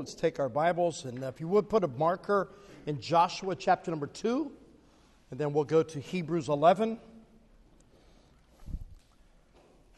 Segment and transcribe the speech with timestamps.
[0.00, 2.48] let's take our Bibles and if you would put a marker
[2.86, 4.50] in Joshua chapter number 2,
[5.30, 6.98] and then we'll go to Hebrews 11.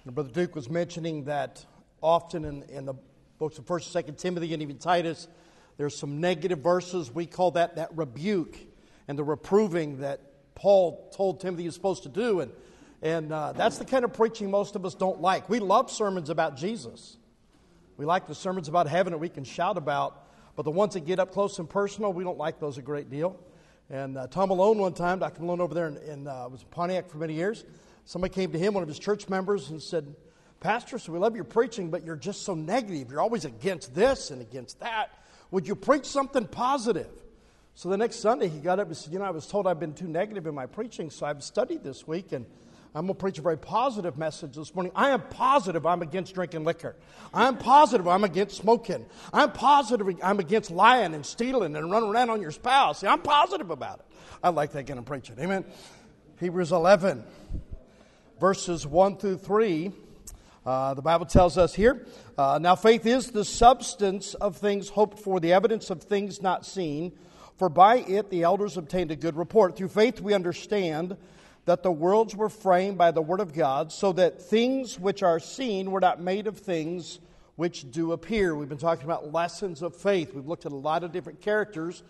[0.04, 1.64] And Brother Duke was mentioning that
[2.00, 2.94] often in, in the
[3.38, 5.28] books of 1st and 2nd Timothy and even Titus,
[5.76, 7.14] there's some negative verses.
[7.14, 8.58] We call that that rebuke
[9.06, 10.20] and the reproving that
[10.56, 12.40] Paul told Timothy he was supposed to do.
[12.40, 12.50] And,
[13.02, 15.48] and uh, that's the kind of preaching most of us don't like.
[15.48, 17.18] We love sermons about Jesus.
[17.96, 21.00] We like the sermons about heaven that we can shout about, but the ones that
[21.00, 23.38] get up close and personal, we don't like those a great deal.
[23.90, 25.42] And uh, Tom Malone, one time, Dr.
[25.42, 27.64] Malone over there in, in uh, was in Pontiac for many years,
[28.04, 30.14] somebody came to him, one of his church members, and said,
[30.60, 33.10] Pastor, so we love your preaching, but you're just so negative.
[33.10, 35.10] You're always against this and against that.
[35.50, 37.10] Would you preach something positive?
[37.74, 39.80] So the next Sunday, he got up and said, You know, I was told I've
[39.80, 42.46] been too negative in my preaching, so I've studied this week, and
[42.94, 44.92] I'm going to preach a very positive message this morning.
[44.94, 46.94] I am positive I'm against drinking liquor.
[47.32, 49.06] I'm positive I'm against smoking.
[49.32, 53.00] I'm positive I'm against lying and stealing and running around on your spouse.
[53.00, 54.04] See, I'm positive about it.
[54.42, 55.36] I like that kind of preaching.
[55.40, 55.64] Amen.
[56.38, 57.24] Hebrews 11,
[58.38, 59.90] verses 1 through 3.
[60.66, 65.18] Uh, the Bible tells us here uh, Now faith is the substance of things hoped
[65.18, 67.12] for, the evidence of things not seen.
[67.56, 69.78] For by it the elders obtained a good report.
[69.78, 71.16] Through faith we understand
[71.64, 75.38] that the worlds were framed by the Word of God, so that things which are
[75.38, 77.20] seen were not made of things
[77.56, 78.54] which do appear.
[78.54, 80.34] We've been talking about lessons of faith.
[80.34, 82.02] We've looked at a lot of different characters,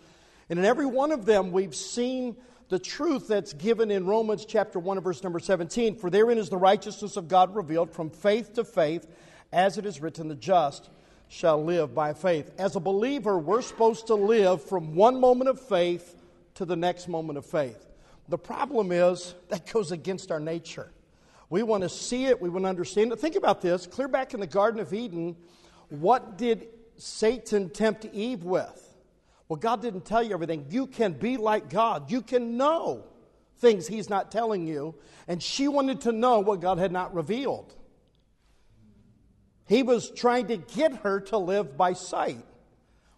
[0.49, 2.35] and in every one of them, we've seen
[2.69, 5.97] the truth that's given in Romans chapter 1 and verse number 17.
[5.97, 9.05] For therein is the righteousness of God revealed from faith to faith,
[9.51, 10.89] as it is written, the just
[11.27, 12.51] shall live by faith.
[12.57, 16.15] As a believer, we're supposed to live from one moment of faith
[16.55, 17.92] to the next moment of faith.
[18.29, 20.91] The problem is that goes against our nature.
[21.49, 23.19] We want to see it, we want to understand it.
[23.19, 25.35] Think about this clear back in the Garden of Eden,
[25.89, 28.95] what did Satan tempt Eve with?
[29.47, 30.65] Well, God didn't tell you everything.
[30.69, 33.03] You can be like God, you can know
[33.57, 34.95] things He's not telling you.
[35.27, 37.73] And she wanted to know what God had not revealed.
[39.67, 42.43] He was trying to get her to live by sight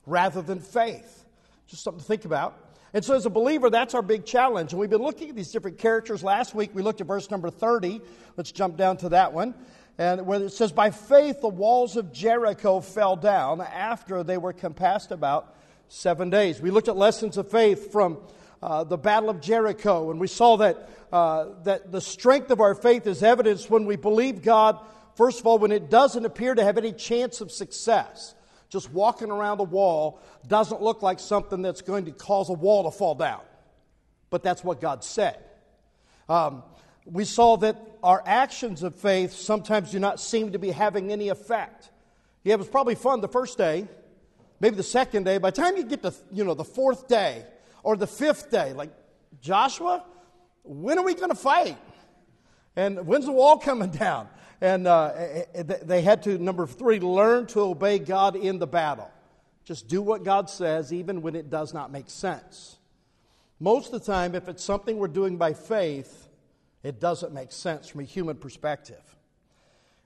[0.05, 1.25] rather than faith.
[1.67, 2.64] Just something to think about.
[2.95, 4.71] And so, as a believer, that's our big challenge.
[4.71, 6.23] And we've been looking at these different characters.
[6.23, 7.99] Last week, we looked at verse number 30.
[8.37, 9.53] Let's jump down to that one.
[9.97, 14.53] And where it says, By faith, the walls of Jericho fell down after they were
[14.53, 15.57] compassed about
[15.89, 16.61] seven days.
[16.61, 18.17] We looked at lessons of faith from
[18.63, 22.75] uh, the Battle of Jericho, and we saw that, uh, that the strength of our
[22.75, 24.79] faith is evidenced when we believe God,
[25.15, 28.35] first of all, when it doesn't appear to have any chance of success
[28.69, 32.83] just walking around a wall doesn't look like something that's going to cause a wall
[32.83, 33.41] to fall down.
[34.29, 35.37] But that's what God said.
[36.27, 36.63] Um,
[37.05, 41.29] we saw that our actions of faith sometimes do not seem to be having any
[41.29, 41.91] effect.
[42.43, 43.87] Yeah, it was probably fun the first day,
[44.59, 45.37] maybe the second day.
[45.37, 47.45] By the time you get to you know the fourth day
[47.83, 48.89] or the fifth day, like
[49.41, 50.03] Joshua,
[50.63, 51.77] when are we going to fight?
[52.75, 54.27] And when's the wall coming down?
[54.61, 58.67] And uh, eh, eh, they had to, number three, learn to obey God in the
[58.67, 59.11] battle.
[59.65, 62.77] Just do what God says, even when it does not make sense.
[63.59, 66.27] Most of the time, if it's something we're doing by faith,
[66.83, 69.01] it doesn't make sense from a human perspective.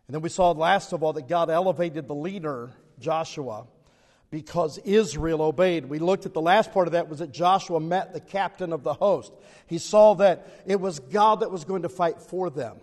[0.08, 3.68] And then we saw, last of all, that God elevated the leader, Joshua,
[4.32, 5.86] because Israel obeyed.
[5.86, 8.84] We looked at the last part of that was that Joshua met the captain of
[8.84, 9.34] the host.
[9.68, 12.78] He saw that it was God that was going to fight for them.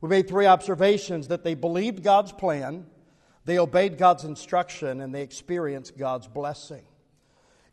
[0.00, 2.86] We made three observations that they believed God's plan,
[3.44, 6.82] they obeyed God's instruction, and they experienced God's blessing.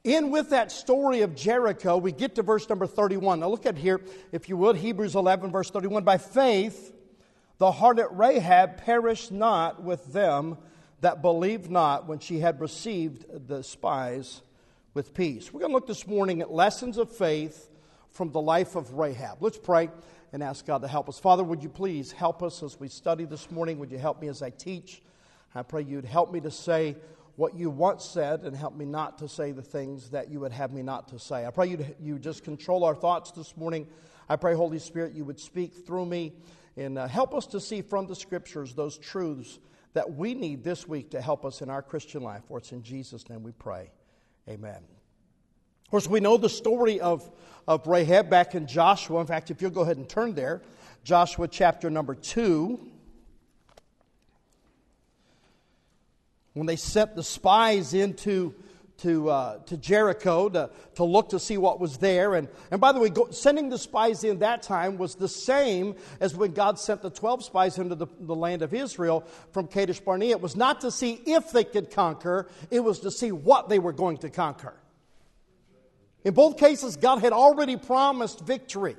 [0.04, 3.40] In with that story of Jericho, we get to verse number 31.
[3.40, 6.04] Now look at here, if you would, Hebrews 11, verse 31.
[6.04, 6.94] By faith,
[7.58, 10.58] the harlot Rahab perished not with them
[11.02, 14.42] that believed not when she had received the spies
[14.94, 15.52] with peace.
[15.52, 17.70] We're going to look this morning at lessons of faith
[18.12, 19.42] from the life of Rahab.
[19.42, 19.90] Let's pray
[20.36, 21.18] and ask God to help us.
[21.18, 23.80] Father, would you please help us as we study this morning?
[23.80, 25.02] Would you help me as I teach?
[25.56, 26.98] I pray you'd help me to say
[27.38, 30.52] what you once said and help me not to say the things that you would
[30.52, 31.46] have me not to say.
[31.46, 33.88] I pray you you just control our thoughts this morning.
[34.28, 36.34] I pray, Holy Spirit, you would speak through me
[36.76, 39.60] and uh, help us to see from the scriptures those truths
[39.94, 42.42] that we need this week to help us in our Christian life.
[42.50, 43.90] For it's in Jesus' name we pray.
[44.50, 44.95] Amen.
[45.86, 47.30] Of course, we know the story of,
[47.68, 49.22] of Rahab back in Joshua.
[49.22, 50.62] In fact, if you'll go ahead and turn there,
[51.04, 52.80] Joshua chapter number 2.
[56.54, 58.56] When they sent the spies into
[58.98, 62.34] to, uh, to Jericho to, to look to see what was there.
[62.34, 65.96] And, and by the way, go, sending the spies in that time was the same
[66.20, 70.00] as when God sent the 12 spies into the, the land of Israel from Kadesh
[70.00, 70.32] Barnea.
[70.32, 73.80] It was not to see if they could conquer, it was to see what they
[73.80, 74.74] were going to conquer.
[76.26, 78.98] In both cases, God had already promised victory.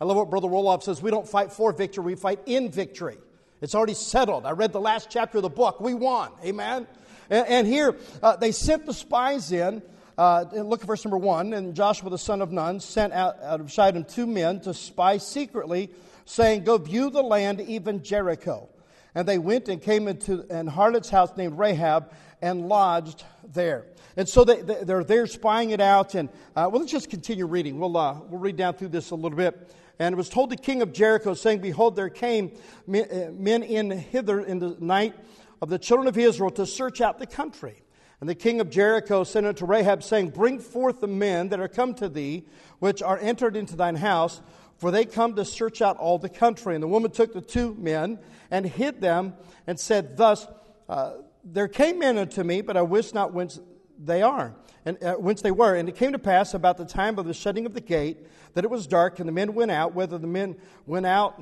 [0.00, 3.16] I love what Brother Roloff says we don't fight for victory, we fight in victory.
[3.62, 4.46] It's already settled.
[4.46, 5.80] I read the last chapter of the book.
[5.80, 6.30] We won.
[6.44, 6.86] Amen.
[7.28, 9.82] And, and here, uh, they sent the spies in.
[10.16, 11.52] Uh, look at verse number one.
[11.52, 15.18] And Joshua the son of Nun sent out, out of Shittim two men to spy
[15.18, 15.90] secretly,
[16.24, 18.68] saying, Go view the land, even Jericho.
[19.14, 23.84] And they went and came into an harlot's house named Rahab and lodged there.
[24.20, 26.14] And so they, they're there spying it out.
[26.14, 27.80] And uh, well, let's just continue reading.
[27.80, 29.74] We'll, uh, we'll read down through this a little bit.
[29.98, 32.52] And it was told the king of Jericho, saying, Behold, there came
[32.86, 35.14] men uh, in hither in the night
[35.62, 37.82] of the children of Israel to search out the country.
[38.20, 41.66] And the king of Jericho sent unto Rahab, saying, Bring forth the men that are
[41.66, 42.44] come to thee,
[42.78, 44.42] which are entered into thine house,
[44.76, 46.74] for they come to search out all the country.
[46.74, 48.18] And the woman took the two men
[48.50, 49.32] and hid them,
[49.66, 50.46] and said, Thus,
[50.90, 51.12] uh,
[51.42, 53.58] there came men unto me, but I wist not whence
[54.02, 54.54] they are,
[54.84, 55.74] and uh, whence they were.
[55.74, 58.64] And it came to pass about the time of the shutting of the gate that
[58.64, 59.94] it was dark, and the men went out.
[59.94, 60.56] Whether the men
[60.86, 61.40] went out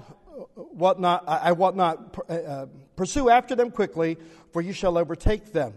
[0.55, 2.67] what not, I what not uh, uh,
[2.97, 4.17] pursue after them quickly,
[4.53, 5.75] for you shall overtake them.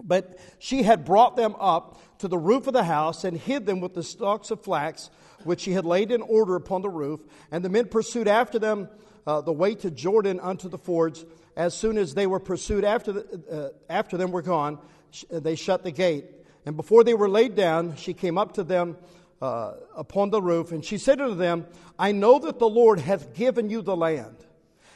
[0.00, 3.80] But she had brought them up to the roof of the house and hid them
[3.80, 5.10] with the stalks of flax,
[5.44, 7.20] which she had laid in order upon the roof.
[7.50, 8.88] And the men pursued after them
[9.26, 11.24] uh, the way to Jordan unto the fords.
[11.56, 14.78] As soon as they were pursued after, the, uh, after them were gone,
[15.30, 16.26] they shut the gate.
[16.66, 18.96] And before they were laid down, she came up to them
[19.40, 21.66] uh, upon the roof, and she said unto them,
[21.98, 24.36] I know that the Lord hath given you the land,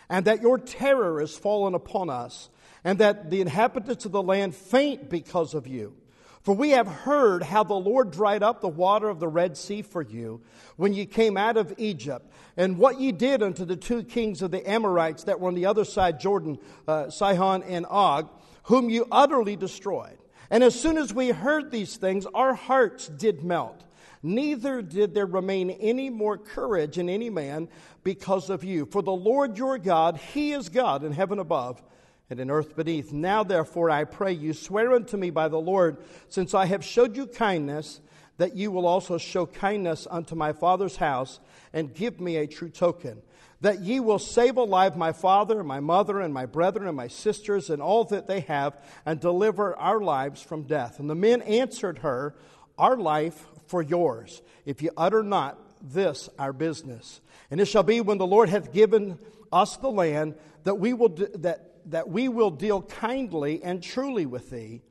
[0.08, 2.50] and that your terror is fallen upon us,
[2.84, 5.94] and that the inhabitants of the land faint because of you.
[6.42, 9.82] For we have heard how the Lord dried up the water of the Red Sea
[9.82, 10.40] for you
[10.76, 14.50] when ye came out of Egypt, and what ye did unto the two kings of
[14.50, 18.28] the Amorites that were on the other side Jordan, uh, Sihon and Og,
[18.64, 20.18] whom you utterly destroyed.
[20.50, 23.84] And as soon as we heard these things, our hearts did melt
[24.22, 27.68] neither did there remain any more courage in any man
[28.04, 28.86] because of you.
[28.86, 31.82] For the Lord your God, He is God in heaven above
[32.30, 33.12] and in earth beneath.
[33.12, 35.98] Now, therefore, I pray you, swear unto me by the Lord,
[36.28, 38.00] since I have showed you kindness,
[38.38, 41.40] that you will also show kindness unto my father's house,
[41.72, 43.22] and give me a true token.
[43.62, 47.70] That ye will save alive my father, my mother, and my brethren, and my sisters,
[47.70, 48.76] and all that they have,
[49.06, 50.98] and deliver our lives from death.
[50.98, 52.34] And the men answered her,
[52.76, 57.20] Our life for yours, if ye utter not this our business.
[57.50, 59.18] And it shall be when the Lord hath given
[59.52, 64.50] us the land that we will, that, that we will deal kindly and truly with
[64.50, 64.82] thee.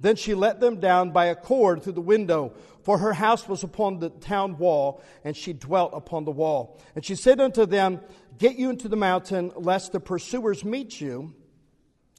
[0.00, 2.52] Then she let them down by a cord through the window,
[2.88, 6.80] for her house was upon the town wall, and she dwelt upon the wall.
[6.94, 8.00] And she said unto them,
[8.38, 11.34] Get you into the mountain, lest the pursuers meet you,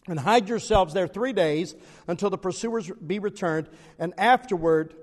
[0.07, 1.73] and hide yourselves there three days
[2.07, 3.67] until the pursuers be returned,
[3.97, 4.93] and afterward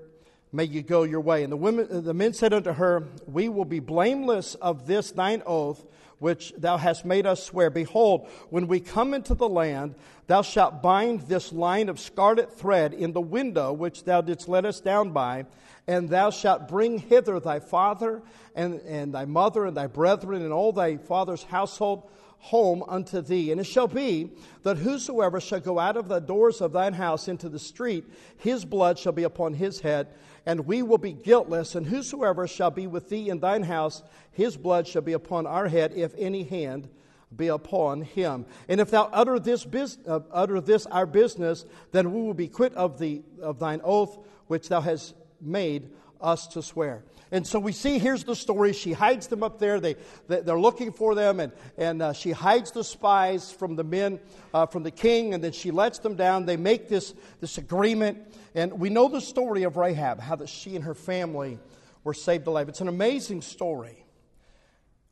[0.53, 1.43] may you go your way.
[1.43, 5.43] And the, women, the men said unto her, We will be blameless of this thine
[5.45, 5.85] oath,
[6.19, 7.69] which thou hast made us swear.
[7.69, 9.95] Behold, when we come into the land,
[10.27, 14.65] thou shalt bind this line of scarlet thread in the window which thou didst let
[14.65, 15.45] us down by,
[15.87, 18.21] and thou shalt bring hither thy father
[18.55, 22.03] and, and thy mother and thy brethren and all thy father's household
[22.39, 23.51] home unto thee.
[23.51, 24.31] And it shall be
[24.63, 28.05] that whosoever shall go out of the doors of thine house into the street,
[28.37, 30.07] his blood shall be upon his head
[30.47, 31.75] and we will be guiltless.
[31.75, 35.67] And whosoever shall be with thee in thine house, his blood shall be upon our
[35.67, 36.87] head, if any hand
[37.35, 38.45] be upon him.
[38.69, 42.47] And if thou utter this, bus- uh, utter this our business, then we will be
[42.47, 45.89] quit of, the, of thine oath which thou hast made
[46.21, 47.03] us to swear.
[47.31, 48.73] And so we see here's the story.
[48.73, 49.79] She hides them up there.
[49.79, 49.95] They,
[50.27, 54.19] they're looking for them, and, and uh, she hides the spies from the men,
[54.53, 56.45] uh, from the king, and then she lets them down.
[56.45, 58.19] They make this, this agreement.
[58.55, 61.59] And we know the story of Rahab, how that she and her family
[62.03, 62.69] were saved alive.
[62.69, 64.05] It's an amazing story.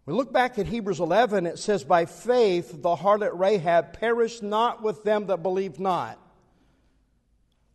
[0.06, 4.84] We look back at Hebrews 11, it says, By faith the harlot Rahab perished not
[4.84, 6.20] with them that believed not,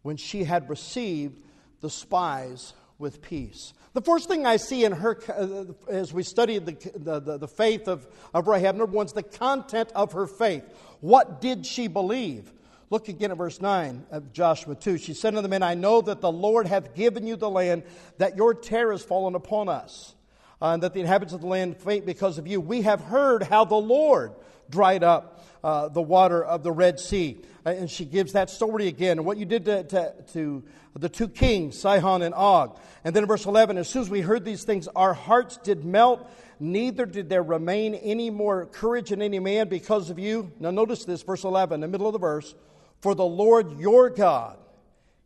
[0.03, 1.43] when she had received
[1.81, 3.73] the spies with peace.
[3.93, 7.89] The first thing I see in her, uh, as we study the, the, the faith
[7.89, 10.63] of, of Rahab, number one is the content of her faith.
[11.01, 12.53] What did she believe?
[12.91, 14.99] Look again at verse 9 of Joshua 2.
[14.99, 17.83] She said unto the men, I know that the Lord hath given you the land,
[18.19, 20.15] that your terror has fallen upon us,
[20.61, 22.61] uh, and that the inhabitants of the land faint because of you.
[22.61, 24.33] We have heard how the Lord
[24.71, 27.39] dried up uh, the water of the Red Sea.
[27.65, 29.19] Uh, and she gives that story again.
[29.19, 30.65] And what you did to, to, to
[30.95, 32.79] the two kings, Sihon and Og.
[33.05, 35.85] And then in verse 11, as soon as we heard these things, our hearts did
[35.85, 36.29] melt,
[36.59, 40.53] neither did there remain any more courage in any man because of you.
[40.59, 42.55] Now notice this, verse 11, in the middle of the verse.
[43.01, 44.59] For the Lord your God,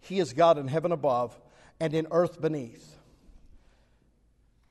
[0.00, 1.38] He is God in heaven above
[1.80, 2.94] and in earth beneath.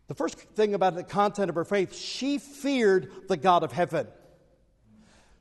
[0.07, 4.07] The first thing about the content of her faith, she feared the God of heaven.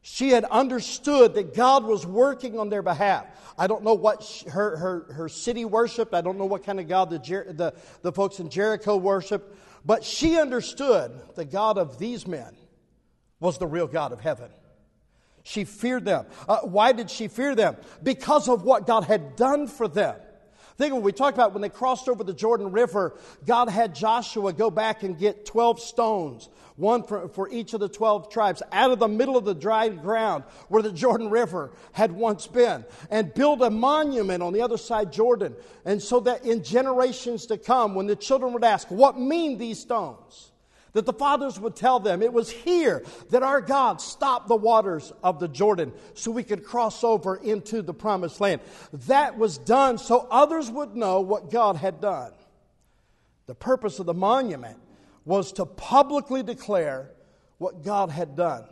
[0.02, 3.26] She had understood that God was working on their behalf.
[3.56, 6.12] I don't know what she, her, her, her city worshiped.
[6.12, 9.56] I don't know what kind of God the, the, the folks in Jericho worshiped.
[9.84, 12.56] But she understood the God of these men
[13.38, 14.50] was the real God of heaven.
[15.44, 16.26] She feared them.
[16.48, 17.76] Uh, why did she fear them?
[18.02, 20.16] Because of what God had done for them.
[20.82, 23.94] Think of what we talked about when they crossed over the Jordan River, God had
[23.94, 28.64] Joshua go back and get 12 stones, one for, for each of the 12 tribes,
[28.72, 32.84] out of the middle of the dry ground where the Jordan River had once been,
[33.12, 35.54] and build a monument on the other side Jordan.
[35.84, 39.78] And so that in generations to come, when the children would ask, What mean these
[39.78, 40.50] stones?
[40.92, 45.12] That the fathers would tell them it was here that our God stopped the waters
[45.22, 48.60] of the Jordan so we could cross over into the promised land.
[49.06, 52.32] That was done so others would know what God had done.
[53.46, 54.78] The purpose of the monument
[55.24, 57.10] was to publicly declare
[57.58, 58.64] what God had done.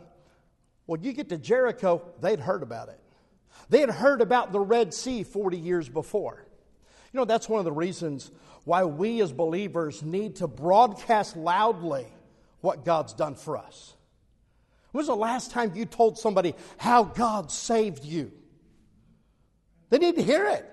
[0.85, 2.99] Well, you get to Jericho, they'd heard about it.
[3.69, 6.45] They had heard about the Red Sea 40 years before.
[7.13, 8.31] You know, that's one of the reasons
[8.63, 12.05] why we as believers need to broadcast loudly
[12.61, 13.93] what God's done for us.
[14.91, 18.31] When was the last time you told somebody how God saved you?
[19.89, 20.67] They need to hear it.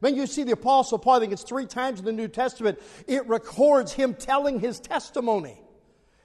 [0.00, 2.78] When you see the Apostle Paul, I think it's three times in the New Testament,
[3.06, 5.60] it records him telling his testimony.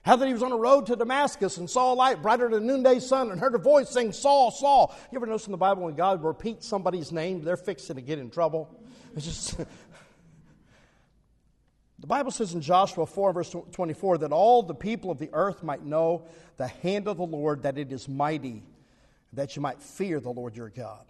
[0.04, 2.68] How that he was on a road to Damascus and saw a light brighter than
[2.68, 4.94] noonday sun and heard a voice saying, Saul, Saul.
[5.12, 8.20] You ever notice in the Bible when God repeats somebody's name, they're fixing to get
[8.20, 8.70] in trouble?
[9.16, 9.56] It's just
[12.04, 15.64] The Bible says in Joshua 4, verse 24, that all the people of the earth
[15.64, 16.26] might know
[16.58, 18.62] the hand of the Lord, that it is mighty,
[19.32, 21.06] that you might fear the Lord your God.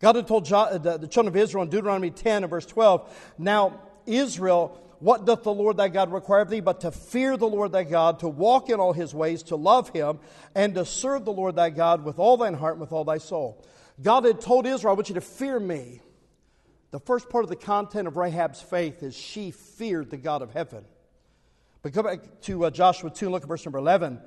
[0.00, 3.82] God had told uh, the children of Israel in Deuteronomy 10 and verse 12, Now,
[4.04, 7.72] Israel, what doth the Lord thy God require of thee but to fear the Lord
[7.72, 10.18] thy God, to walk in all his ways, to love him,
[10.54, 13.18] and to serve the Lord thy God with all thine heart and with all thy
[13.18, 13.64] soul?
[14.00, 16.00] God had told Israel, I want you to fear me.
[16.90, 20.52] The first part of the content of Rahab's faith is she feared the God of
[20.52, 20.84] heaven.
[21.82, 24.20] But go back to uh, Joshua 2 and look at verse number 11.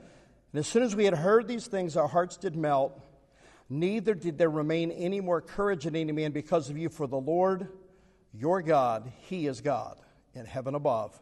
[0.51, 3.01] And as soon as we had heard these things, our hearts did melt.
[3.69, 7.17] Neither did there remain any more courage in any man because of you, for the
[7.17, 7.67] Lord
[8.33, 9.99] your God, He is God
[10.37, 11.19] in heaven above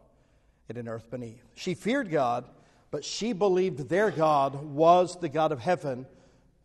[0.70, 1.44] and in earth beneath.
[1.56, 2.46] She feared God,
[2.92, 6.06] but she believed their God was the God of heaven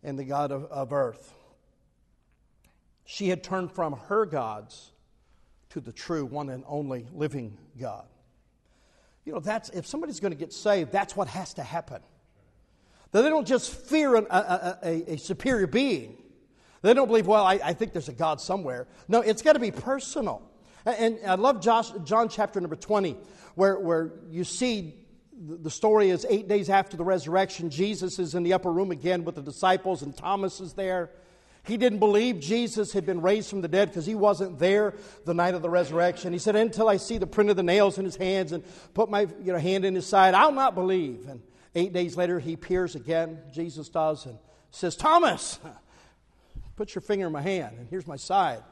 [0.03, 1.33] and the God of, of earth.
[3.05, 4.91] She had turned from her gods
[5.69, 8.05] to the true, one and only living God.
[9.25, 12.01] You know, that's if somebody's going to get saved, that's what has to happen.
[13.11, 16.17] That they don't just fear an, a, a, a, superior being.
[16.81, 18.87] They don't believe, well, I, I, think there's a God somewhere.
[19.07, 20.41] No, it's got to be personal.
[20.85, 23.15] And, I love Josh, John chapter number 20,
[23.55, 24.95] where, where you see
[25.33, 29.23] the story is eight days after the resurrection, Jesus is in the upper room again
[29.23, 31.09] with the disciples, and Thomas is there.
[31.63, 34.95] He didn't believe Jesus had been raised from the dead because he wasn't there
[35.25, 36.33] the night of the resurrection.
[36.33, 39.09] He said, Until I see the print of the nails in his hands and put
[39.09, 41.27] my you know, hand in his side, I'll not believe.
[41.27, 41.41] And
[41.75, 44.39] eight days later, he appears again, Jesus does, and
[44.71, 45.59] says, Thomas,
[46.75, 48.63] put your finger in my hand, and here's my side.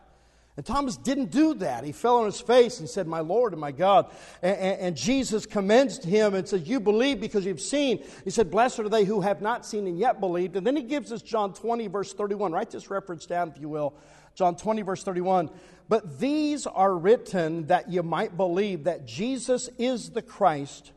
[0.59, 1.85] And Thomas didn't do that.
[1.85, 4.11] He fell on his face and said, My Lord and my God.
[4.41, 8.03] And, and, and, Jesus commends him and says, You believe because you've seen.
[8.25, 10.57] He said, Blessed are they who have not seen and yet believed.
[10.57, 12.51] And then he gives us John 20, verse 31.
[12.51, 13.93] Write this reference down, if you will.
[14.35, 15.49] John 20, verse 31.
[15.87, 20.91] But these are written that you might believe that Jesus is the Christ,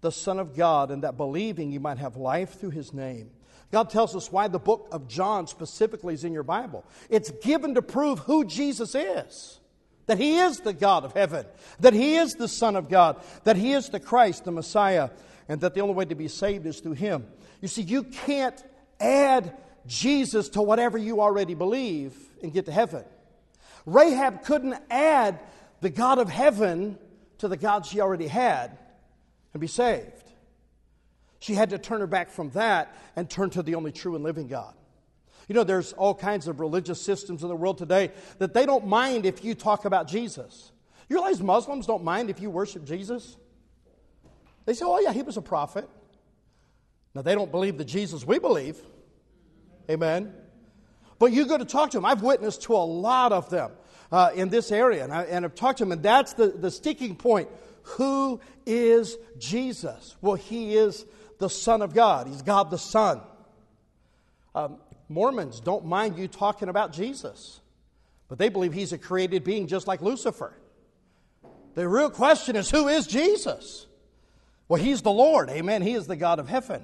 [0.00, 3.30] the Son of God, and that believing you might have life through his name.
[3.72, 6.84] God tells us why the book of John specifically is in your Bible.
[7.10, 9.58] It's given to prove who Jesus is.
[10.06, 11.46] That he is the God of heaven,
[11.80, 15.10] that he is the Son of God, that he is the Christ, the Messiah,
[15.48, 17.26] and that the only way to be saved is through him.
[17.60, 18.62] You see, you can't
[19.00, 19.56] add
[19.86, 23.04] Jesus to whatever you already believe and get to heaven.
[23.84, 25.40] Rahab couldn't add
[25.80, 26.98] the God of heaven
[27.38, 28.78] to the God she already had
[29.52, 30.25] and be saved.
[31.46, 34.24] She had to turn her back from that and turn to the only true and
[34.24, 34.74] living God.
[35.46, 38.88] You know, there's all kinds of religious systems in the world today that they don't
[38.88, 40.72] mind if you talk about Jesus.
[41.08, 43.36] You realize Muslims don't mind if you worship Jesus?
[44.64, 45.88] They say, oh, yeah, he was a prophet.
[47.14, 48.80] Now, they don't believe the Jesus we believe.
[49.88, 50.34] Amen.
[51.20, 52.04] But you go to talk to them.
[52.04, 53.70] I've witnessed to a lot of them
[54.12, 56.70] uh, in this area, and, I, and I've talked to him, and that's the, the
[56.70, 57.48] sticking point.
[57.82, 60.16] Who is Jesus?
[60.20, 61.04] Well, he is
[61.38, 62.26] the Son of God.
[62.26, 63.20] He's God the Son.
[64.54, 67.60] Um, Mormons don't mind you talking about Jesus,
[68.28, 70.52] but they believe he's a created being just like Lucifer.
[71.74, 73.86] The real question is who is Jesus?
[74.68, 75.50] Well, he's the Lord.
[75.50, 75.82] Amen.
[75.82, 76.82] He is the God of heaven.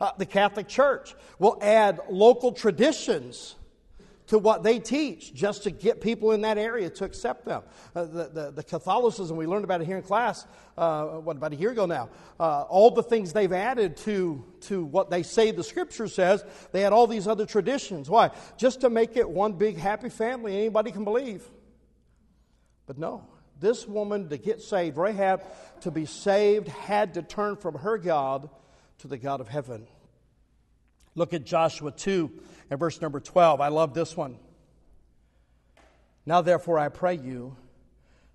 [0.00, 3.54] Uh, the Catholic Church will add local traditions
[4.32, 7.62] to what they teach just to get people in that area to accept them.
[7.94, 10.46] Uh, the, the, the, Catholicism, we learned about it here in class,
[10.78, 12.08] uh, what, about a year ago now.
[12.40, 16.80] Uh, all the things they've added to, to what they say the scripture says, they
[16.80, 18.08] had all these other traditions.
[18.08, 18.30] Why?
[18.56, 21.46] Just to make it one big happy family anybody can believe.
[22.86, 23.26] But no,
[23.60, 25.42] this woman to get saved, Rahab,
[25.82, 28.48] to be saved, had to turn from her God
[29.00, 29.86] to the God of heaven.
[31.14, 32.32] Look at Joshua 2
[32.72, 33.60] and verse number 12.
[33.60, 34.38] I love this one.
[36.24, 37.54] Now, therefore, I pray you,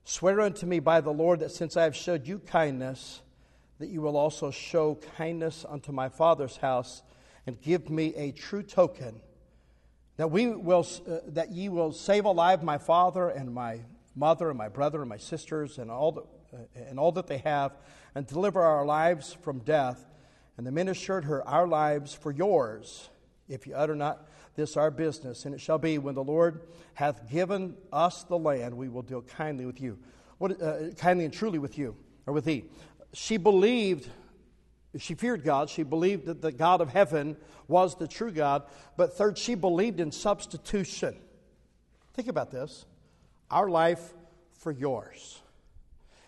[0.04, 3.24] swear unto me by the Lord that since I have showed you kindness,
[3.80, 7.02] that you will also show kindness unto my father's house,
[7.48, 9.22] and give me a true token
[10.18, 13.80] that we will uh, that ye will save alive my father and my
[14.16, 17.40] mother and my brother and my sisters and all that, uh, and all that they
[17.40, 17.76] have,
[18.14, 20.06] and deliver our lives from death
[20.58, 23.10] and the men assured her, Our lives for yours,
[23.50, 25.46] if you utter not this our business.
[25.46, 26.62] And it shall be, when the Lord
[26.94, 29.98] hath given us the land, we will deal kindly with you.
[30.38, 32.66] What, uh, kindly and truly with you, or with thee.
[33.14, 34.10] She believed,
[34.98, 35.70] she feared God.
[35.70, 37.38] She believed that the God of heaven
[37.68, 38.64] was the true God.
[38.98, 41.16] But third, she believed in substitution.
[42.14, 42.86] Think about this
[43.50, 44.14] our life
[44.54, 45.42] for yours.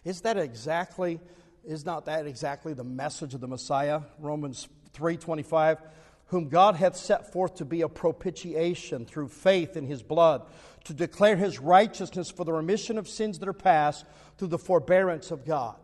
[0.05, 1.19] Is that exactly
[1.65, 4.01] is not that exactly the message of the Messiah?
[4.19, 5.77] Romans 3:25,
[6.29, 10.43] whom God hath set forth to be a propitiation through faith in his blood,
[10.85, 14.05] to declare his righteousness for the remission of sins that are past
[14.37, 15.75] through the forbearance of God.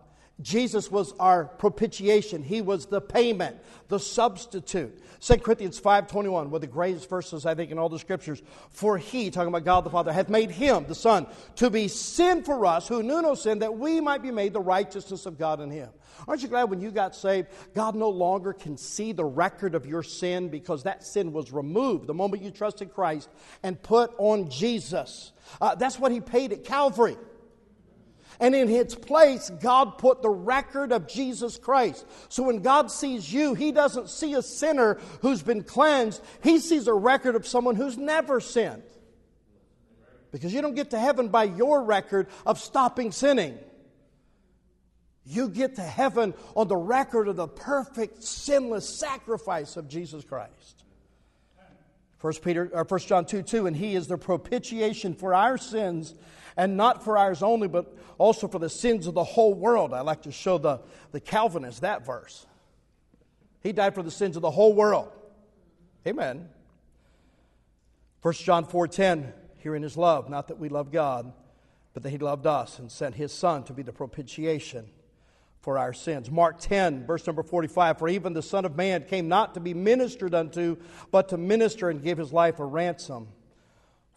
[0.42, 2.44] Jesus was our propitiation.
[2.44, 5.02] He was the payment, the substitute.
[5.22, 8.42] 2 Corinthians 5.21, one of the greatest verses, I think, in all the scriptures.
[8.70, 11.26] For he, talking about God the Father, hath made him, the Son,
[11.56, 14.60] to be sin for us who knew no sin, that we might be made the
[14.60, 15.90] righteousness of God in him.
[16.28, 19.86] Aren't you glad when you got saved, God no longer can see the record of
[19.86, 23.30] your sin because that sin was removed the moment you trusted Christ
[23.64, 25.32] and put on Jesus.
[25.62, 27.18] Uh, that's what he paid at Calvary.
[28.40, 32.06] And in its place, God put the record of Jesus Christ.
[32.30, 36.88] So when God sees you, He doesn't see a sinner who's been cleansed, He sees
[36.88, 38.84] a record of someone who's never sinned.
[40.32, 43.58] Because you don't get to heaven by your record of stopping sinning.
[45.26, 50.85] You get to heaven on the record of the perfect, sinless sacrifice of Jesus Christ.
[52.22, 56.16] 1 Peter or 1 John 2 2, and he is the propitiation for our sins
[56.58, 59.94] and not for ours only, but also for the sins of the whole world.
[59.94, 60.80] I like to show the,
[61.12, 62.46] the Calvinists that verse.
[63.62, 65.12] He died for the sins of the whole world.
[66.08, 66.50] Amen.
[68.22, 71.34] 1 John 4:10, herein is love, not that we love God,
[71.94, 74.90] but that he loved us and sent his son to be the propitiation
[75.66, 76.30] for our sins.
[76.30, 79.74] Mark 10, verse number 45 For even the Son of Man came not to be
[79.74, 80.78] ministered unto,
[81.12, 83.28] but to minister and give his life a ransom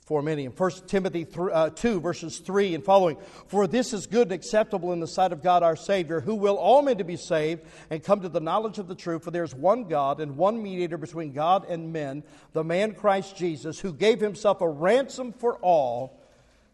[0.05, 0.45] for many.
[0.45, 4.33] In 1 Timothy 3, uh, 2, verses 3 and following, For this is good and
[4.33, 7.63] acceptable in the sight of God our Savior, who will all men to be saved
[7.89, 9.25] and come to the knowledge of the truth.
[9.25, 13.37] For there is one God and one mediator between God and men, the man Christ
[13.37, 16.21] Jesus, who gave himself a ransom for all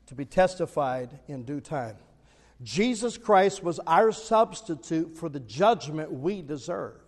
[0.07, 1.97] to be testified in due time.
[2.63, 7.01] Jesus Christ was our substitute for the judgment we deserved.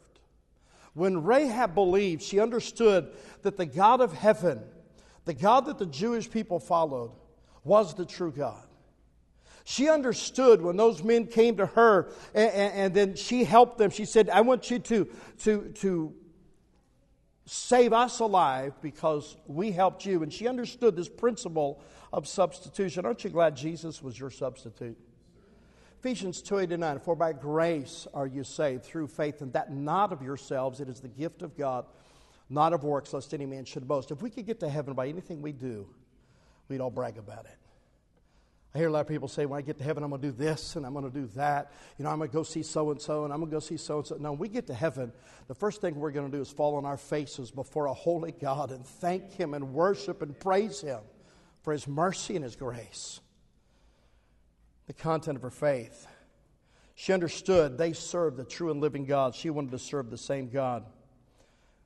[0.95, 3.09] When Rahab believed, she understood
[3.43, 4.63] that the God of heaven
[5.27, 7.11] the God that the Jewish people followed
[7.65, 8.63] was the true God.
[9.65, 13.91] She understood when those men came to her and, and, and, then she helped them.
[13.91, 15.09] She said, I want you to,
[15.41, 16.15] to, to
[17.45, 20.23] save us alive because we helped you.
[20.23, 21.83] And she understood this principle
[22.13, 23.05] of substitution.
[23.05, 24.97] Aren't you glad Jesus was your substitute?
[26.07, 30.13] Ephesians 2 8 9, for by grace are you saved through faith, and that not
[30.13, 31.85] of yourselves, it is the gift of God
[32.49, 34.13] not of works, lest any man should boast.
[34.13, 35.89] If we could get to heaven by anything we do,
[36.69, 37.59] we'd all brag about it.
[38.73, 40.29] I hear a lot of people say, when I get to heaven, I'm going to
[40.29, 41.73] do this and I'm going to do that.
[41.99, 43.59] You know, I'm going to go see so and so and I'm going to go
[43.59, 44.15] see so and so.
[44.15, 45.13] No, when we get to heaven,
[45.49, 48.31] the first thing we're going to do is fall on our faces before a holy
[48.31, 51.01] God and thank Him and worship and praise Him
[51.63, 53.19] for His mercy and His grace.
[54.87, 56.07] The content of her faith.
[56.95, 59.35] She understood they served the true and living God.
[59.35, 60.85] She wanted to serve the same God.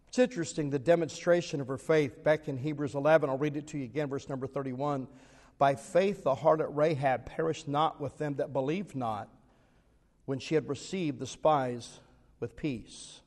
[0.08, 3.30] It's interesting, the demonstration of her faith back in Hebrews 11.
[3.30, 5.06] I'll read it to you again, verse number 31.
[5.58, 9.28] By faith, the harlot Rahab perished not with them that believed not
[10.24, 12.00] when she had received the spies
[12.40, 13.20] with peace.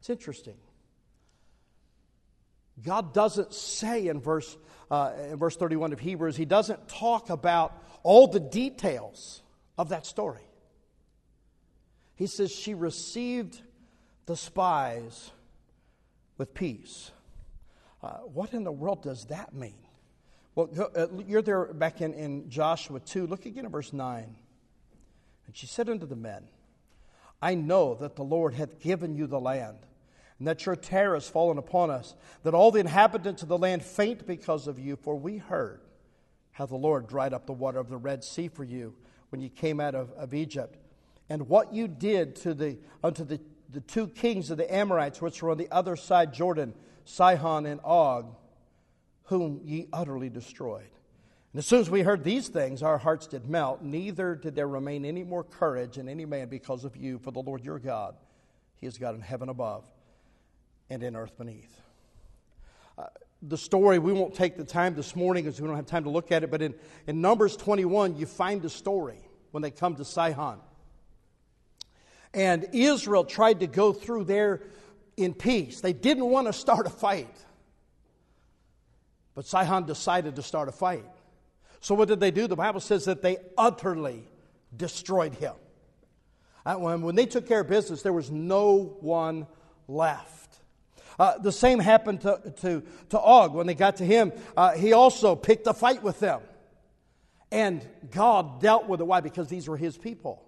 [0.00, 0.56] It's interesting.
[2.80, 4.56] God doesn't say in verse,
[4.90, 9.42] uh, in verse 31 of Hebrews, He doesn't talk about all the details
[9.76, 10.42] of that story.
[12.14, 13.60] He says she received
[14.26, 15.30] the spies
[16.38, 17.10] with peace.
[18.02, 19.74] Uh, what in the world does that mean?
[20.54, 23.26] Well, uh, you're there back in, in Joshua 2.
[23.26, 24.36] Look again at verse 9.
[25.46, 26.44] And she said unto the men,
[27.40, 29.78] I know that the Lord hath given you the land,
[30.42, 33.80] and that your terror has fallen upon us, that all the inhabitants of the land
[33.80, 35.80] faint because of you, for we heard
[36.50, 38.92] how the Lord dried up the water of the Red Sea for you
[39.30, 40.78] when you came out of, of Egypt,
[41.28, 45.40] and what you did to the, unto the the two kings of the Amorites, which
[45.40, 46.74] were on the other side Jordan,
[47.04, 48.34] Sihon and Og,
[49.26, 50.90] whom ye utterly destroyed.
[51.52, 54.66] And as soon as we heard these things, our hearts did melt, neither did there
[54.66, 58.16] remain any more courage in any man because of you, for the Lord your God,
[58.74, 59.84] He is God in heaven above
[60.90, 61.80] and in earth beneath.
[62.98, 63.04] Uh,
[63.42, 66.10] the story, we won't take the time this morning because we don't have time to
[66.10, 66.74] look at it, but in,
[67.06, 69.18] in Numbers 21, you find the story
[69.50, 70.58] when they come to Sihon.
[72.34, 74.62] And Israel tried to go through there
[75.16, 75.80] in peace.
[75.80, 77.34] They didn't want to start a fight.
[79.34, 81.04] But Sihon decided to start a fight.
[81.80, 82.46] So what did they do?
[82.46, 84.28] The Bible says that they utterly
[84.74, 85.54] destroyed him.
[86.64, 89.46] Uh, when, when they took care of business, there was no one
[89.88, 90.41] left.
[91.22, 93.54] Uh, the same happened to, to, to Og.
[93.54, 96.40] When they got to him, uh, he also picked a fight with them.
[97.52, 99.04] And God dealt with it.
[99.04, 99.20] Why?
[99.20, 100.42] Because these were his people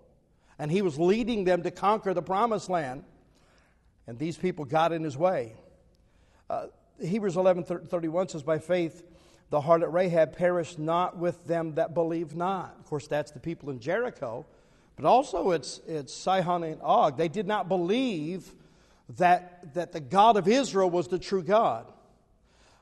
[0.58, 3.04] and he was leading them to conquer the promised land.
[4.08, 5.52] And these people got in his way.
[6.50, 6.66] Uh,
[7.00, 9.04] Hebrews 11 31 says, By faith,
[9.50, 12.74] the heart harlot Rahab perished not with them that believe not.
[12.80, 14.44] Of course, that's the people in Jericho,
[14.96, 17.16] but also it's, it's Sihon and Og.
[17.16, 18.52] They did not believe
[19.18, 21.90] that, that the God of Israel was the true God.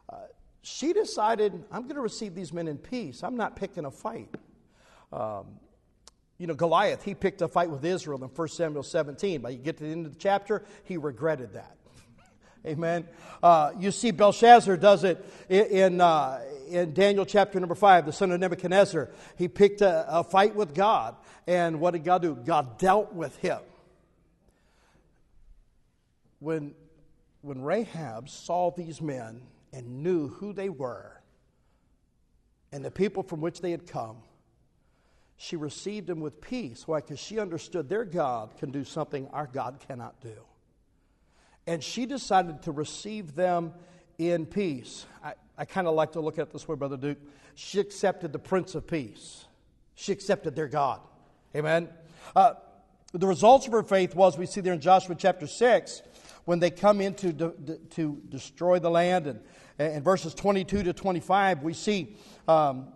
[0.09, 0.17] Uh,
[0.63, 3.23] she decided, I'm going to receive these men in peace.
[3.23, 4.35] I'm not picking a fight.
[5.13, 5.47] Um,
[6.39, 9.41] you know, Goliath, he picked a fight with Israel in 1 Samuel 17.
[9.41, 11.77] But you get to the end of the chapter, he regretted that.
[12.67, 13.07] Amen.
[13.43, 18.31] Uh, you see, Belshazzar does it in, uh, in Daniel chapter number 5, the son
[18.31, 19.11] of Nebuchadnezzar.
[19.37, 21.17] He picked a, a fight with God.
[21.47, 22.35] And what did God do?
[22.37, 23.59] God dealt with him.
[26.43, 26.75] When,
[27.43, 31.23] when Rahab saw these men and knew who they were
[32.73, 34.17] and the people from which they had come,
[35.37, 36.89] she received them with peace.
[36.89, 36.99] Why?
[36.99, 40.35] Because she understood their God can do something our God cannot do.
[41.69, 43.73] And she decided to receive them
[44.19, 45.07] in peace.
[45.23, 47.19] I, I kind of like to look at it this way, Brother Duke.
[47.55, 49.45] She accepted the Prince of Peace,
[49.95, 51.03] she accepted their God.
[51.55, 51.89] Amen.
[52.35, 52.55] Uh,
[53.13, 56.03] the results of her faith was we see there in Joshua chapter 6
[56.45, 59.27] when they come in to, de- to destroy the land.
[59.27, 59.41] And
[59.79, 62.17] in verses 22 to 25, we see
[62.49, 62.89] um,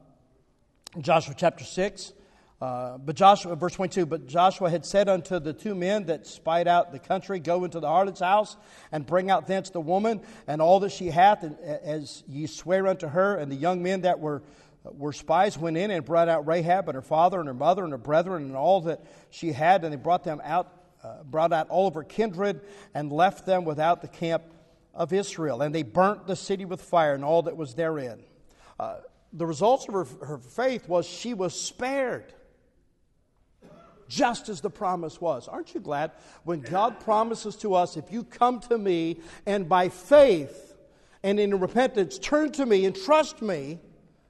[1.01, 2.13] Joshua chapter 6
[2.59, 6.67] uh, but Joshua, verse 22, but Joshua had said unto the two men that spied
[6.67, 8.57] out the country, Go into the harlot's house
[8.93, 12.87] and bring out thence the woman and all that she hath, and, as ye swear
[12.87, 13.37] unto her.
[13.37, 14.43] And the young men that were,
[14.85, 17.93] were spies went in and brought out Rahab and her father and her mother and
[17.93, 20.73] her brethren and all that she had, and they brought them out,
[21.07, 22.61] uh, brought out all of her kindred
[22.95, 24.43] and left them without the camp
[24.93, 25.63] of Israel.
[25.63, 28.23] And they burnt the city with fire and all that was therein.
[28.81, 28.97] Uh,
[29.33, 32.33] the results of her, her faith was she was spared
[34.09, 35.49] just as the promise was.
[35.49, 36.13] Aren't you glad
[36.45, 40.75] when God promises to us, if you come to me and by faith
[41.23, 43.79] and in repentance turn to me and trust me,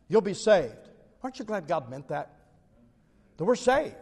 [0.09, 0.91] you'll be saved?
[1.23, 2.37] Aren't you glad God meant that?
[3.37, 3.97] That we're saved.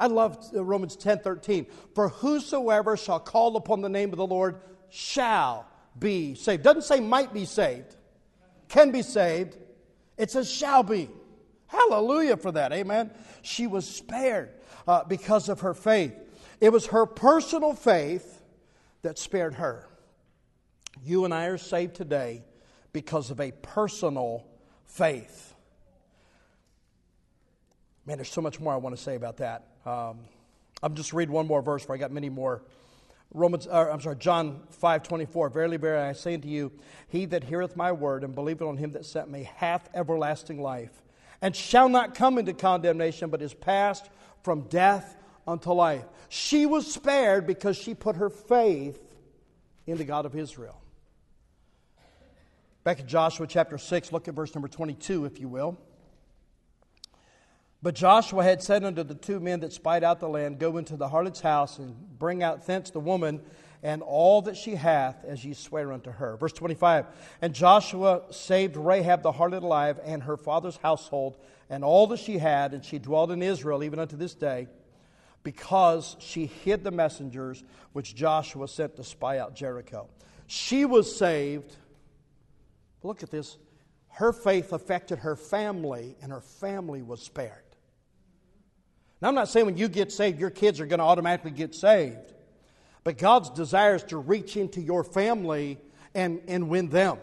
[0.00, 1.66] I love uh, Romans 10 13.
[1.94, 6.62] For whosoever shall call upon the name of the Lord shall be saved.
[6.62, 7.94] Doesn't say might be saved,
[8.68, 9.58] can be saved.
[10.16, 11.10] It says shall be.
[11.66, 12.72] Hallelujah for that.
[12.72, 13.10] Amen.
[13.42, 14.50] She was spared
[14.88, 16.14] uh, because of her faith.
[16.60, 18.42] It was her personal faith
[19.02, 19.86] that spared her.
[21.04, 22.44] You and I are saved today
[22.92, 24.46] because of a personal
[24.86, 25.54] faith.
[28.04, 29.69] Man, there's so much more I want to say about that.
[29.86, 30.18] Um,
[30.82, 32.62] I'm just read one more verse, for I got many more.
[33.32, 35.50] Romans, uh, I'm sorry, John 5 24.
[35.50, 36.72] Verily, verily, I say unto you,
[37.08, 41.02] he that heareth my word and believeth on him that sent me hath everlasting life,
[41.40, 44.10] and shall not come into condemnation, but is passed
[44.42, 45.16] from death
[45.46, 46.04] unto life.
[46.28, 49.00] She was spared because she put her faith
[49.86, 50.80] in the God of Israel.
[52.82, 55.78] Back in Joshua chapter 6, look at verse number 22, if you will.
[57.82, 60.96] But Joshua had said unto the two men that spied out the land, Go into
[60.96, 63.40] the harlot's house and bring out thence the woman
[63.82, 66.36] and all that she hath, as ye swear unto her.
[66.36, 67.06] Verse 25
[67.40, 71.38] And Joshua saved Rahab the harlot alive, and her father's household,
[71.70, 74.68] and all that she had, and she dwelt in Israel even unto this day,
[75.42, 77.64] because she hid the messengers
[77.94, 80.08] which Joshua sent to spy out Jericho.
[80.46, 81.74] She was saved.
[83.02, 83.56] Look at this.
[84.08, 87.69] Her faith affected her family, and her family was spared.
[89.20, 91.74] Now, I'm not saying when you get saved, your kids are going to automatically get
[91.74, 92.32] saved.
[93.04, 95.78] But God's desire is to reach into your family
[96.14, 97.18] and, and win them.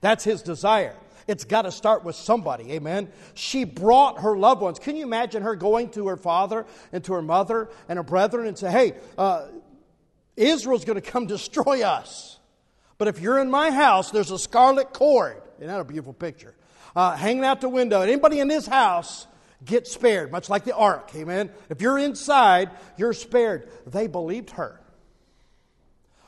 [0.00, 0.94] That's His desire.
[1.26, 3.08] It's got to start with somebody, amen?
[3.34, 4.78] She brought her loved ones.
[4.78, 8.46] Can you imagine her going to her father and to her mother and her brethren
[8.46, 9.48] and say, hey, uh,
[10.36, 12.38] Israel's going to come destroy us.
[12.96, 15.42] But if you're in my house, there's a scarlet cord.
[15.58, 16.54] Isn't that a beautiful picture?
[16.96, 18.00] Uh, hanging out the window.
[18.00, 19.26] Anybody in this house,
[19.64, 21.10] get spared, much like the ark.
[21.14, 21.50] Amen.
[21.68, 23.68] If you're inside, you're spared.
[23.86, 24.80] They believed her.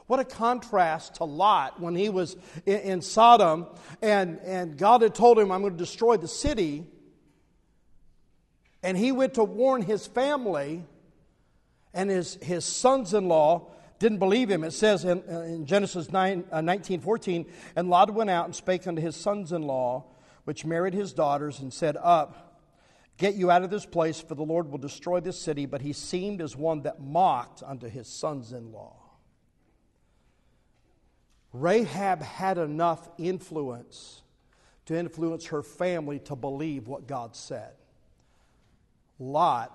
[0.07, 3.66] What a contrast to Lot when he was in, in Sodom
[4.03, 6.85] and, and God had told him, I'm going to destroy the city.
[8.83, 10.85] And he went to warn his family,
[11.95, 14.64] and his, his sons in law didn't believe him.
[14.64, 18.88] It says in, in Genesis 9, uh, 19 14, and Lot went out and spake
[18.88, 20.07] unto his sons in law,
[20.43, 22.50] which married his daughters, and said, Up
[23.20, 25.66] Get you out of this place, for the Lord will destroy this city.
[25.66, 28.96] But he seemed as one that mocked unto his sons in law.
[31.52, 34.22] Rahab had enough influence
[34.87, 37.72] to influence her family to believe what God said.
[39.18, 39.70] Lot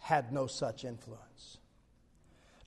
[0.00, 1.58] had no such influence.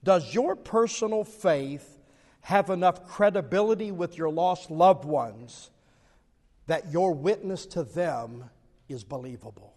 [0.06, 2.00] Does your personal faith
[2.40, 5.70] have enough credibility with your lost loved ones
[6.68, 8.46] that your witness to them
[8.88, 9.74] is believable?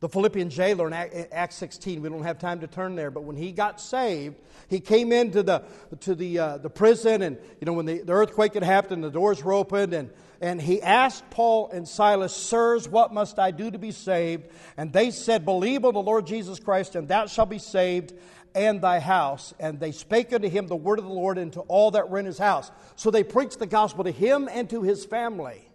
[0.00, 0.92] The Philippian jailer in
[1.32, 4.36] Acts 16, we don't have time to turn there, but when he got saved,
[4.68, 5.64] he came into the,
[6.00, 9.10] to the, uh, the prison, and you know, when the, the earthquake had happened, the
[9.10, 13.72] doors were opened, and, and he asked Paul and Silas, Sirs, what must I do
[13.72, 14.46] to be saved?
[14.76, 18.12] And they said, Believe on the Lord Jesus Christ, and thou shalt be saved,
[18.54, 19.52] and thy house.
[19.58, 22.18] And they spake unto him the word of the Lord and to all that were
[22.18, 22.70] in his house.
[22.96, 25.67] So they preached the gospel to him and to his family.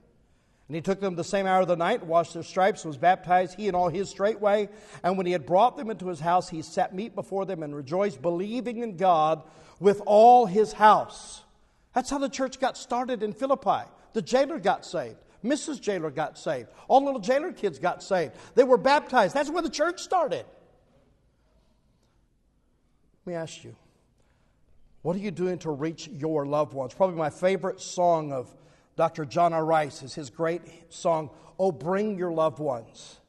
[0.67, 3.55] And he took them the same hour of the night, washed their stripes, was baptized,
[3.55, 4.69] he and all his straightway.
[5.03, 7.75] And when he had brought them into his house, he set meat before them and
[7.75, 9.43] rejoiced, believing in God
[9.79, 11.43] with all his house.
[11.93, 13.89] That's how the church got started in Philippi.
[14.13, 15.17] The jailer got saved.
[15.43, 15.81] Mrs.
[15.81, 16.69] Jailer got saved.
[16.87, 18.33] All the little jailer kids got saved.
[18.55, 19.35] They were baptized.
[19.35, 20.45] That's where the church started.
[23.25, 23.75] Let me ask you,
[25.01, 26.93] what are you doing to reach your loved ones?
[26.93, 28.55] Probably my favorite song of
[28.95, 29.25] Dr.
[29.25, 29.65] John R.
[29.65, 31.29] Rice is his great song,
[31.59, 33.19] Oh, Bring Your Loved Ones.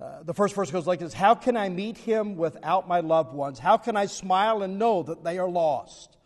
[0.00, 3.32] Uh, the first verse goes like this How can I meet him without my loved
[3.32, 3.58] ones?
[3.58, 6.16] How can I smile and know that they are lost?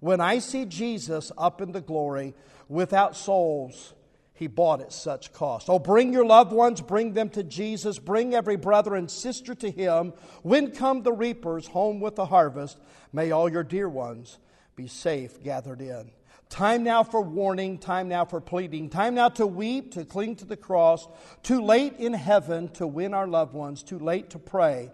[0.00, 2.34] When I see Jesus up in the glory
[2.68, 3.94] without souls,
[4.34, 5.70] he bought at such cost.
[5.70, 9.70] Oh, bring your loved ones, bring them to Jesus, bring every brother and sister to
[9.70, 10.12] him.
[10.42, 12.78] When come the reapers home with the harvest,
[13.12, 14.38] may all your dear ones
[14.74, 16.10] be safe gathered in.
[16.52, 20.44] Time now for warning, time now for pleading, time now to weep, to cling to
[20.44, 21.08] the cross,
[21.42, 24.90] too late in heaven to win our loved ones, too late to pray,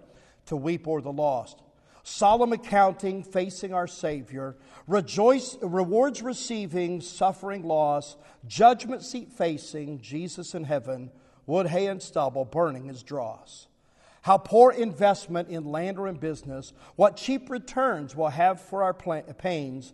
[0.46, 1.60] to weep o'er the lost.
[2.04, 4.54] Solemn accounting, facing our Savior,
[4.86, 8.16] rejoice, rewards receiving, suffering loss,
[8.46, 11.10] judgment seat facing, Jesus in heaven,
[11.44, 13.66] wood, hay, and stubble, burning his dross.
[14.22, 18.94] How poor investment in land or in business, what cheap returns we'll have for our
[18.94, 19.92] pains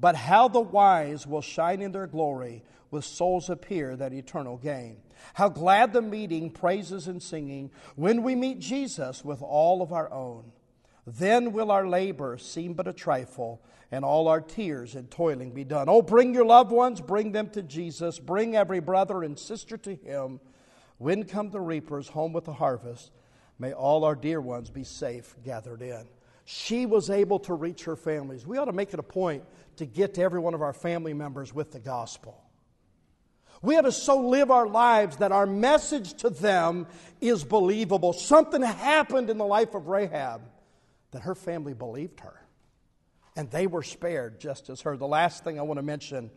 [0.00, 4.96] but how the wise will shine in their glory with souls appear that eternal gain.
[5.34, 10.10] How glad the meeting, praises and singing, when we meet Jesus with all of our
[10.10, 10.52] own.
[11.06, 15.64] Then will our labor seem but a trifle, and all our tears and toiling be
[15.64, 15.88] done.
[15.88, 19.94] Oh, bring your loved ones, bring them to Jesus, bring every brother and sister to
[19.94, 20.40] him.
[20.98, 23.10] When come the reapers home with the harvest,
[23.58, 26.06] may all our dear ones be safe gathered in.
[26.44, 28.46] She was able to reach her families.
[28.46, 29.44] We ought to make it a point
[29.76, 32.42] to get to every one of our family members with the gospel.
[33.62, 36.86] We have to so live our lives that our message to them
[37.20, 38.12] is believable.
[38.12, 40.42] Something happened in the life of Rahab
[41.10, 42.40] that her family believed her.
[43.36, 44.96] And they were spared just as her.
[44.96, 46.30] The last thing I want to mention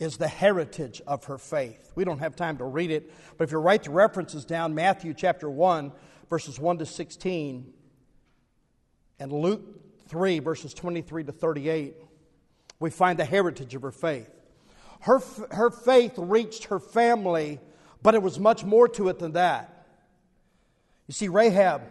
[0.00, 1.92] is the heritage of her faith.
[1.94, 5.14] We don't have time to read it, but if you write the references down, Matthew
[5.14, 5.92] chapter 1,
[6.28, 7.72] verses 1 to 16,
[9.20, 9.62] and Luke
[10.08, 11.94] 3, verses 23 to 38,
[12.80, 14.28] we find the heritage of her faith.
[15.00, 17.60] Her, her faith reached her family,
[18.02, 19.86] but it was much more to it than that.
[21.06, 21.82] You see, Rahab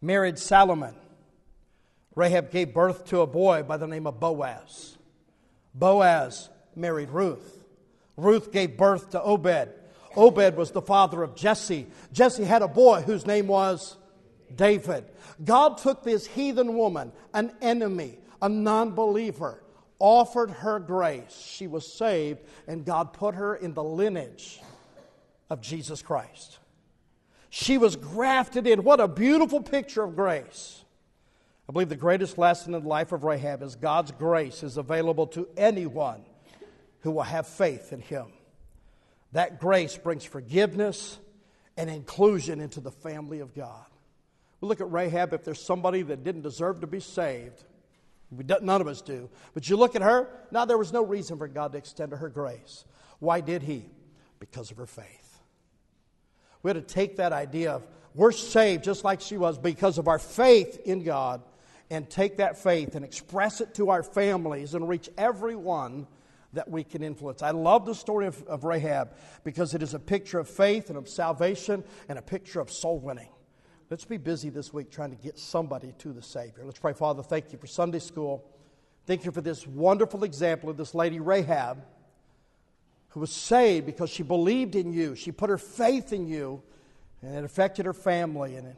[0.00, 0.94] married Salmon.
[2.14, 4.98] Rahab gave birth to a boy by the name of Boaz.
[5.74, 7.64] Boaz married Ruth.
[8.16, 9.70] Ruth gave birth to Obed.
[10.16, 11.86] Obed was the father of Jesse.
[12.12, 13.96] Jesse had a boy whose name was
[14.56, 15.04] David.
[15.44, 19.62] God took this heathen woman, an enemy, a non believer,
[19.98, 21.46] offered her grace.
[21.54, 24.60] She was saved, and God put her in the lineage
[25.48, 26.58] of Jesus Christ.
[27.50, 28.84] She was grafted in.
[28.84, 30.84] What a beautiful picture of grace.
[31.68, 35.26] I believe the greatest lesson in the life of Rahab is God's grace is available
[35.28, 36.24] to anyone
[37.00, 38.26] who will have faith in Him.
[39.32, 41.18] That grace brings forgiveness
[41.76, 43.86] and inclusion into the family of God.
[44.60, 47.64] We look at Rahab, if there's somebody that didn't deserve to be saved,
[48.30, 49.28] none of us do.
[49.54, 52.16] But you look at her, now there was no reason for God to extend to
[52.18, 52.84] her grace.
[53.18, 53.86] Why did He?
[54.38, 55.40] Because of her faith.
[56.62, 60.08] We had to take that idea of we're saved just like she was because of
[60.08, 61.42] our faith in God
[61.90, 66.06] and take that faith and express it to our families and reach everyone
[66.52, 67.42] that we can influence.
[67.42, 70.98] I love the story of, of Rahab because it is a picture of faith and
[70.98, 73.28] of salvation and a picture of soul winning.
[73.90, 76.62] Let's be busy this week trying to get somebody to the Savior.
[76.64, 78.44] Let's pray, Father, thank you for Sunday school.
[79.04, 81.84] Thank you for this wonderful example of this lady, Rahab,
[83.08, 85.16] who was saved because she believed in you.
[85.16, 86.62] She put her faith in you,
[87.20, 88.54] and it affected her family.
[88.54, 88.76] And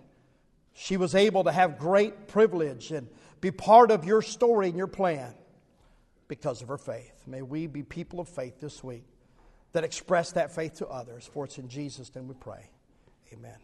[0.72, 3.06] she was able to have great privilege and
[3.42, 5.34] be part of your story and your plan
[6.26, 7.24] because of her faith.
[7.26, 9.04] May we be people of faith this week
[9.72, 11.28] that express that faith to others.
[11.30, 12.70] For it's in Jesus' name we pray.
[13.34, 13.56] Amen.